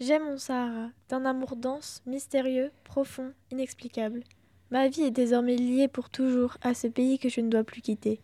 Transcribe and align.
J'aime 0.00 0.22
mon 0.22 0.38
Sahara, 0.38 0.90
d'un 1.08 1.24
amour 1.24 1.56
dense, 1.56 2.02
mystérieux, 2.06 2.70
profond, 2.84 3.32
inexplicable. 3.50 4.22
Ma 4.70 4.86
vie 4.86 5.02
est 5.02 5.10
désormais 5.10 5.56
liée 5.56 5.88
pour 5.88 6.08
toujours 6.08 6.56
à 6.62 6.72
ce 6.72 6.86
pays 6.86 7.18
que 7.18 7.28
je 7.28 7.40
ne 7.40 7.50
dois 7.50 7.64
plus 7.64 7.80
quitter. 7.80 8.20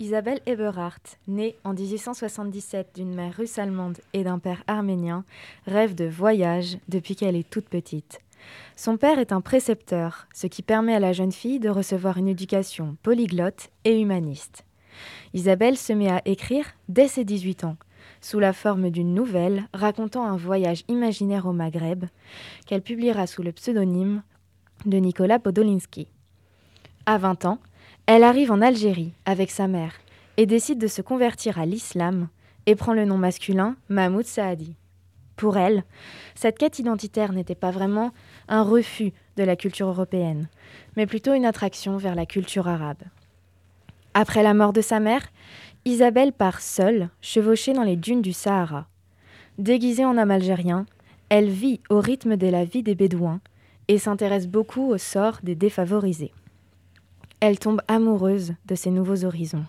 Isabelle 0.00 0.40
Eberhardt, 0.44 1.16
née 1.26 1.56
en 1.64 1.72
1877 1.72 2.96
d'une 2.96 3.14
mère 3.14 3.34
russe 3.34 3.58
allemande 3.58 4.00
et 4.12 4.22
d'un 4.22 4.38
père 4.38 4.64
arménien, 4.66 5.24
rêve 5.66 5.94
de 5.94 6.04
voyage 6.04 6.76
depuis 6.90 7.16
qu'elle 7.16 7.36
est 7.36 7.48
toute 7.48 7.70
petite. 7.70 8.20
Son 8.76 8.98
père 8.98 9.18
est 9.18 9.32
un 9.32 9.40
précepteur, 9.40 10.26
ce 10.34 10.46
qui 10.46 10.60
permet 10.60 10.94
à 10.94 11.00
la 11.00 11.14
jeune 11.14 11.32
fille 11.32 11.58
de 11.58 11.70
recevoir 11.70 12.18
une 12.18 12.28
éducation 12.28 12.98
polyglotte 13.02 13.70
et 13.84 13.98
humaniste. 13.98 14.66
Isabelle 15.32 15.78
se 15.78 15.94
met 15.94 16.10
à 16.10 16.20
écrire 16.26 16.66
dès 16.90 17.08
ses 17.08 17.24
18 17.24 17.64
ans, 17.64 17.76
sous 18.20 18.38
la 18.38 18.52
forme 18.52 18.90
d'une 18.90 19.14
nouvelle 19.14 19.64
racontant 19.72 20.24
un 20.24 20.36
voyage 20.36 20.84
imaginaire 20.88 21.46
au 21.46 21.52
Maghreb, 21.52 22.04
qu'elle 22.66 22.82
publiera 22.82 23.26
sous 23.26 23.42
le 23.42 23.52
pseudonyme 23.52 24.22
de 24.86 24.96
Nicolas 24.98 25.38
Podolinsky. 25.38 26.08
À 27.06 27.18
20 27.18 27.44
ans, 27.44 27.58
elle 28.06 28.24
arrive 28.24 28.50
en 28.50 28.60
Algérie 28.60 29.12
avec 29.24 29.50
sa 29.50 29.68
mère 29.68 29.94
et 30.36 30.46
décide 30.46 30.78
de 30.78 30.86
se 30.86 31.02
convertir 31.02 31.58
à 31.58 31.66
l'islam 31.66 32.28
et 32.66 32.74
prend 32.74 32.92
le 32.92 33.04
nom 33.04 33.18
masculin 33.18 33.76
Mahmoud 33.88 34.24
Saadi. 34.24 34.74
Pour 35.36 35.56
elle, 35.56 35.84
cette 36.34 36.58
quête 36.58 36.78
identitaire 36.78 37.32
n'était 37.32 37.54
pas 37.54 37.70
vraiment 37.70 38.12
un 38.48 38.62
refus 38.62 39.12
de 39.36 39.42
la 39.42 39.56
culture 39.56 39.88
européenne, 39.88 40.48
mais 40.96 41.06
plutôt 41.06 41.34
une 41.34 41.44
attraction 41.44 41.96
vers 41.96 42.14
la 42.14 42.26
culture 42.26 42.68
arabe. 42.68 43.02
Après 44.14 44.44
la 44.44 44.54
mort 44.54 44.72
de 44.72 44.80
sa 44.80 45.00
mère, 45.00 45.26
Isabelle 45.86 46.32
part 46.32 46.62
seule, 46.62 47.10
chevauchée 47.20 47.74
dans 47.74 47.82
les 47.82 47.96
dunes 47.96 48.22
du 48.22 48.32
Sahara. 48.32 48.86
Déguisée 49.58 50.06
en 50.06 50.16
homme 50.16 50.30
algérien, 50.30 50.86
elle 51.28 51.50
vit 51.50 51.82
au 51.90 52.00
rythme 52.00 52.38
de 52.38 52.46
la 52.46 52.64
vie 52.64 52.82
des 52.82 52.94
Bédouins 52.94 53.42
et 53.88 53.98
s'intéresse 53.98 54.48
beaucoup 54.48 54.90
au 54.90 54.96
sort 54.96 55.40
des 55.42 55.54
défavorisés. 55.54 56.32
Elle 57.40 57.58
tombe 57.58 57.82
amoureuse 57.86 58.54
de 58.64 58.74
ces 58.74 58.90
nouveaux 58.90 59.26
horizons. 59.26 59.66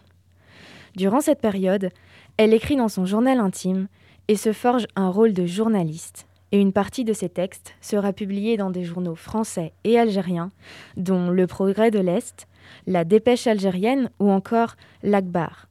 Durant 0.95 1.19
cette 1.19 1.41
période, 1.41 1.89
elle 2.37 2.53
écrit 2.53 2.77
dans 2.77 2.87
son 2.87 3.05
journal 3.05 3.39
intime 3.39 3.89
et 4.29 4.37
se 4.37 4.53
forge 4.53 4.87
un 4.95 5.09
rôle 5.09 5.33
de 5.33 5.45
journaliste, 5.45 6.27
et 6.53 6.61
une 6.61 6.71
partie 6.71 7.03
de 7.03 7.11
ses 7.11 7.27
textes 7.27 7.75
sera 7.81 8.13
publiée 8.13 8.55
dans 8.55 8.69
des 8.69 8.85
journaux 8.85 9.15
français 9.15 9.73
et 9.83 9.99
algériens, 9.99 10.51
dont 10.95 11.29
Le 11.29 11.45
Progrès 11.45 11.91
de 11.91 11.99
l'Est, 11.99 12.47
La 12.87 13.03
Dépêche 13.03 13.47
algérienne 13.47 14.09
ou 14.19 14.31
encore 14.31 14.77
L'Akbar. 15.03 15.67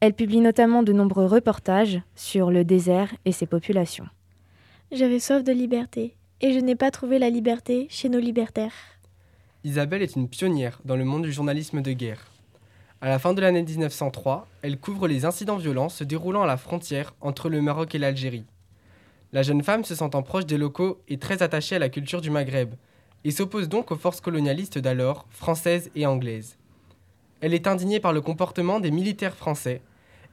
Elle 0.00 0.12
publie 0.12 0.40
notamment 0.40 0.82
de 0.82 0.92
nombreux 0.92 1.24
reportages 1.24 2.00
sur 2.14 2.50
le 2.50 2.64
désert 2.64 3.14
et 3.24 3.32
ses 3.32 3.46
populations. 3.46 4.06
J'avais 4.92 5.20
soif 5.20 5.42
de 5.42 5.52
liberté, 5.52 6.16
et 6.40 6.52
je 6.52 6.58
n'ai 6.58 6.76
pas 6.76 6.90
trouvé 6.90 7.18
la 7.18 7.30
liberté 7.30 7.86
chez 7.88 8.08
nos 8.08 8.18
libertaires. 8.18 8.74
Isabelle 9.64 10.02
est 10.02 10.14
une 10.14 10.28
pionnière 10.28 10.80
dans 10.84 10.96
le 10.96 11.04
monde 11.04 11.22
du 11.22 11.32
journalisme 11.32 11.80
de 11.80 11.92
guerre. 11.92 12.30
À 13.00 13.08
la 13.08 13.18
fin 13.18 13.34
de 13.34 13.40
l'année 13.40 13.62
1903, 13.62 14.46
elle 14.62 14.78
couvre 14.78 15.08
les 15.08 15.24
incidents 15.24 15.56
violents 15.56 15.88
se 15.88 16.04
déroulant 16.04 16.42
à 16.42 16.46
la 16.46 16.56
frontière 16.56 17.14
entre 17.20 17.48
le 17.48 17.62
Maroc 17.62 17.94
et 17.94 17.98
l'Algérie. 17.98 18.44
La 19.32 19.42
jeune 19.42 19.62
femme 19.62 19.84
se 19.84 19.94
sentant 19.94 20.22
proche 20.22 20.46
des 20.46 20.58
locaux 20.58 21.00
est 21.08 21.20
très 21.20 21.42
attachée 21.42 21.76
à 21.76 21.80
la 21.80 21.88
culture 21.88 22.20
du 22.20 22.30
Maghreb 22.30 22.74
et 23.24 23.30
s'oppose 23.30 23.68
donc 23.68 23.90
aux 23.90 23.96
forces 23.96 24.20
colonialistes 24.20 24.78
d'alors, 24.78 25.26
françaises 25.30 25.90
et 25.94 26.06
anglaises. 26.06 26.56
Elle 27.40 27.54
est 27.54 27.66
indignée 27.66 28.00
par 28.00 28.12
le 28.12 28.20
comportement 28.20 28.80
des 28.80 28.90
militaires 28.90 29.36
français 29.36 29.82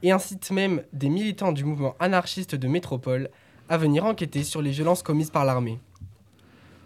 et 0.01 0.11
incite 0.11 0.51
même 0.51 0.83
des 0.93 1.09
militants 1.09 1.51
du 1.51 1.63
mouvement 1.63 1.95
anarchiste 1.99 2.55
de 2.55 2.67
métropole 2.67 3.29
à 3.69 3.77
venir 3.77 4.05
enquêter 4.05 4.43
sur 4.43 4.61
les 4.61 4.71
violences 4.71 5.03
commises 5.03 5.31
par 5.31 5.45
l'armée. 5.45 5.79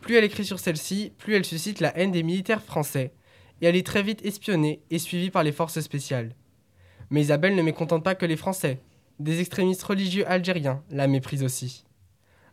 Plus 0.02 0.16
elle 0.16 0.24
écrit 0.24 0.46
sur 0.46 0.60
celle-ci, 0.60 1.12
plus 1.18 1.36
elle 1.36 1.46
suscite 1.46 1.80
la 1.80 1.96
haine 1.98 2.12
des 2.12 2.24
militaires 2.24 2.64
français, 2.64 3.12
et 3.62 3.66
elle 3.66 3.76
est 3.76 3.86
très 3.86 4.04
vite 4.04 4.24
espionnée 4.26 4.82
et 4.90 5.00
suivie 5.00 5.32
par 5.32 5.44
les 5.44 5.52
forces 5.52 5.80
spéciales. 5.80 6.34
Mais 7.10 7.22
Isabelle 7.22 7.56
ne 7.56 7.62
mécontente 7.62 8.04
pas 8.04 8.16
que 8.16 8.26
les 8.26 8.38
Français. 8.38 8.80
Des 9.20 9.40
extrémistes 9.40 9.84
religieux 9.84 10.30
algériens 10.30 10.84
la 10.92 11.08
méprisent 11.08 11.44
aussi. 11.44 11.86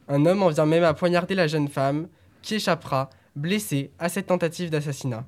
Un 0.08 0.26
homme 0.26 0.42
en 0.42 0.48
vient 0.48 0.66
même 0.66 0.84
à 0.84 0.94
poignarder 0.94 1.34
la 1.34 1.46
jeune 1.46 1.68
femme, 1.68 2.08
qui 2.42 2.56
échappera, 2.56 3.10
blessée, 3.36 3.90
à 3.98 4.08
cette 4.08 4.26
tentative 4.26 4.70
d'assassinat. 4.70 5.26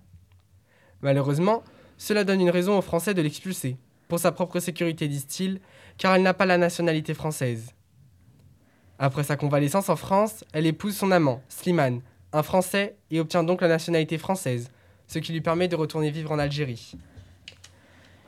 Malheureusement, 1.03 1.62
cela 1.98 2.24
donne 2.24 2.40
une 2.40 2.50
raison 2.50 2.78
aux 2.78 2.82
Français 2.82 3.14
de 3.14 3.22
l'expulser, 3.22 3.76
pour 4.08 4.18
sa 4.18 4.32
propre 4.32 4.60
sécurité, 4.60 5.08
disent-ils, 5.08 5.60
car 5.98 6.14
elle 6.14 6.22
n'a 6.22 6.34
pas 6.34 6.46
la 6.46 6.58
nationalité 6.58 7.14
française. 7.14 7.72
Après 8.98 9.24
sa 9.24 9.36
convalescence 9.36 9.88
en 9.88 9.96
France, 9.96 10.44
elle 10.52 10.66
épouse 10.66 10.96
son 10.96 11.10
amant, 11.10 11.42
Slimane, 11.48 12.00
un 12.32 12.42
Français, 12.42 12.96
et 13.10 13.20
obtient 13.20 13.42
donc 13.42 13.60
la 13.60 13.68
nationalité 13.68 14.16
française, 14.16 14.70
ce 15.08 15.18
qui 15.18 15.32
lui 15.32 15.40
permet 15.40 15.68
de 15.68 15.76
retourner 15.76 16.10
vivre 16.10 16.32
en 16.32 16.38
Algérie. 16.38 16.92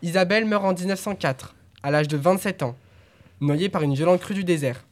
Isabelle 0.02 0.44
meurt 0.44 0.64
en 0.64 0.74
1904, 0.74 1.54
à 1.82 1.90
l'âge 1.90 2.08
de 2.08 2.16
27 2.16 2.62
ans, 2.62 2.76
noyée 3.40 3.68
par 3.68 3.82
une 3.82 3.94
violente 3.94 4.20
crue 4.20 4.34
du 4.34 4.44
désert. 4.44 4.84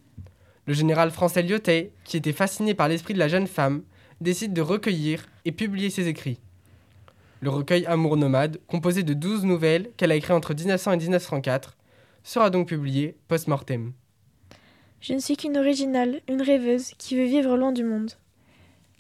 Le 0.67 0.75
général 0.75 1.11
français 1.11 1.43
Lyotet, 1.43 1.93
qui 2.05 2.17
était 2.17 2.33
fasciné 2.33 2.75
par 2.75 2.89
l'esprit 2.89 3.15
de 3.15 3.19
la 3.19 3.29
jeune 3.29 3.47
femme, 3.47 3.83
décide 4.21 4.53
de 4.53 4.63
recueillir 4.63 5.27
et 5.45 5.53
publier 5.53 5.91
ses 5.91 6.09
écrits. 6.09 6.41
Le 7.41 7.51
recueil 7.51 7.85
Amour 7.87 8.17
nomade, 8.17 8.59
composé 8.67 9.03
de 9.03 9.13
12 9.13 9.45
nouvelles 9.45 9.91
qu'elle 9.97 10.11
a 10.11 10.17
écrites 10.17 10.33
entre 10.33 10.55
1900 10.55 10.93
et 10.93 10.97
1904, 10.97 11.77
sera 12.23 12.51
donc 12.51 12.69
publié 12.69 13.17
post-mortem. 13.29 13.93
Je 15.01 15.13
ne 15.13 15.19
suis 15.19 15.37
qu'une 15.37 15.57
originale, 15.57 16.21
une 16.29 16.43
rêveuse, 16.43 16.93
qui 16.99 17.17
veut 17.17 17.27
vivre 17.27 17.57
loin 17.57 17.73
du 17.73 17.85
monde. 17.85 18.13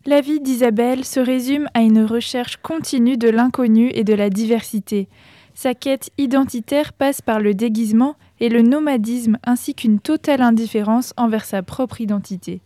La 0.04 0.20
vie 0.20 0.41
d'Isabelle 0.41 1.04
se 1.04 1.19
résume 1.19 1.69
à 1.74 1.80
une 1.80 2.04
recherche 2.04 2.58
continue 2.58 3.16
de 3.16 3.28
l'inconnu 3.28 3.91
et 3.94 4.04
de 4.04 4.14
la 4.14 4.30
diversité. 4.30 5.08
Sa 5.54 5.74
quête 5.74 6.10
identitaire 6.18 6.92
passe 6.92 7.22
par 7.22 7.41
le 7.41 7.54
déguisement 7.54 8.14
et 8.38 8.48
le 8.48 8.62
nomadisme 8.62 9.38
ainsi 9.42 9.74
qu'une 9.74 9.98
totale 9.98 10.42
indifférence 10.42 11.12
envers 11.16 11.44
sa 11.44 11.62
propre 11.62 12.00
identité. 12.00 12.60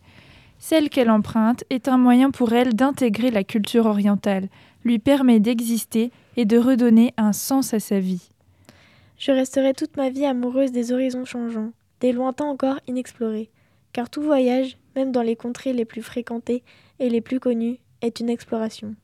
Celle 0.59 0.89
qu'elle 0.89 1.09
emprunte 1.09 1.63
est 1.71 1.87
un 1.87 1.97
moyen 1.97 2.29
pour 2.29 2.53
elle 2.53 2.75
d'intégrer 2.75 3.31
la 3.31 3.43
culture 3.43 3.87
orientale, 3.87 4.49
lui 4.83 4.99
permet 4.99 5.39
d'exister 5.39 6.11
et 6.37 6.45
de 6.45 6.57
redonner 6.57 7.13
un 7.17 7.33
sens 7.33 7.73
à 7.73 7.79
sa 7.79 7.99
vie. 7.99 8.29
Je 9.17 9.31
resterai 9.31 9.73
toute 9.73 9.97
ma 9.97 10.09
vie 10.09 10.25
amoureuse 10.25 10.71
des 10.71 10.91
horizons 10.91 11.25
changeants, 11.25 11.73
des 11.99 12.11
lointains 12.11 12.45
encore 12.45 12.79
inexplorés, 12.87 13.49
car 13.93 14.09
tout 14.09 14.21
voyage, 14.21 14.77
même 14.95 15.11
dans 15.11 15.21
les 15.21 15.35
contrées 15.35 15.73
les 15.73 15.85
plus 15.85 16.01
fréquentées 16.01 16.63
et 16.99 17.09
les 17.09 17.21
plus 17.21 17.39
connues, 17.39 17.77
est 18.01 18.19
une 18.19 18.29
exploration. 18.29 18.95